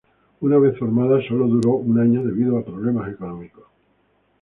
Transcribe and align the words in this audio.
Una 0.39 0.57
vez 0.57 0.79
formada, 0.79 1.19
solo 1.27 1.47
duró 1.47 1.73
un 1.75 1.99
año 1.99 2.23
debido 2.23 2.57
a 2.57 2.65
problemas 2.65 3.07
económicos. 3.13 3.65